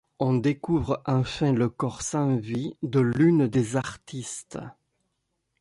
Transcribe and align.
On 0.17 0.33
découvre 0.33 1.03
enfin 1.05 1.51
le 1.53 1.69
corps 1.69 2.01
sans 2.01 2.35
vie 2.35 2.75
de 2.81 2.99
l'une 3.01 3.47
des 3.47 3.75
artistes. 3.75 4.57